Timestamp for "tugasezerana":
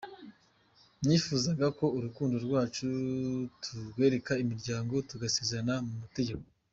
5.09-5.73